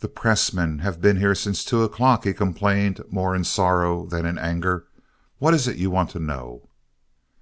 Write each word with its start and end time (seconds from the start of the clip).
"The 0.00 0.10
press 0.10 0.52
men 0.52 0.80
have 0.80 1.00
been 1.00 1.16
here 1.16 1.34
since 1.34 1.64
two 1.64 1.82
o'clock," 1.82 2.24
he 2.24 2.34
complained 2.34 3.00
more 3.08 3.34
in 3.34 3.44
sorrow 3.44 4.04
than 4.04 4.26
in 4.26 4.36
anger. 4.36 4.84
"What 5.38 5.54
is 5.54 5.66
it 5.66 5.78
you 5.78 5.90
want 5.90 6.10
to 6.10 6.18
know?" 6.18 6.68